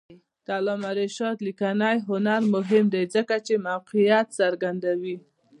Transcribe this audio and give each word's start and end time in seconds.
د 0.45 0.47
علامه 0.57 0.91
رشاد 1.01 1.37
لیکنی 1.47 1.95
هنر 2.09 2.41
مهم 2.55 2.85
دی 2.93 3.03
ځکه 3.15 3.35
چې 3.45 3.53
موقعیت 3.67 4.27
څرګندوي. 4.39 5.17